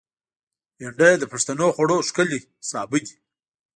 [0.77, 3.15] بېنډۍ د پښتنو خوړو ښکلی سابه دی